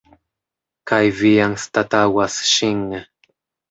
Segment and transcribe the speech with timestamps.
[0.93, 2.85] Kaj vi anstataŭas ŝin.